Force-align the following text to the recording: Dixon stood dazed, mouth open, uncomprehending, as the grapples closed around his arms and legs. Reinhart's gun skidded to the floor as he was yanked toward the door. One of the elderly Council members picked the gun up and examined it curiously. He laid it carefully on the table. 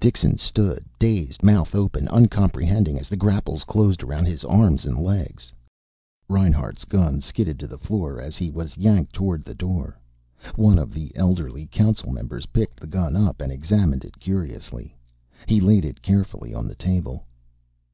Dixon 0.00 0.38
stood 0.38 0.86
dazed, 0.98 1.42
mouth 1.42 1.74
open, 1.74 2.08
uncomprehending, 2.08 2.98
as 2.98 3.10
the 3.10 3.16
grapples 3.16 3.62
closed 3.62 4.02
around 4.02 4.24
his 4.24 4.42
arms 4.42 4.86
and 4.86 4.98
legs. 4.98 5.52
Reinhart's 6.30 6.86
gun 6.86 7.20
skidded 7.20 7.58
to 7.60 7.66
the 7.66 7.76
floor 7.76 8.18
as 8.18 8.38
he 8.38 8.50
was 8.50 8.78
yanked 8.78 9.12
toward 9.12 9.44
the 9.44 9.54
door. 9.54 9.98
One 10.54 10.78
of 10.78 10.94
the 10.94 11.14
elderly 11.14 11.66
Council 11.66 12.10
members 12.10 12.46
picked 12.46 12.80
the 12.80 12.86
gun 12.86 13.16
up 13.16 13.42
and 13.42 13.52
examined 13.52 14.06
it 14.06 14.18
curiously. 14.18 14.96
He 15.46 15.60
laid 15.60 15.84
it 15.84 16.00
carefully 16.00 16.54
on 16.54 16.66
the 16.66 16.74
table. 16.74 17.26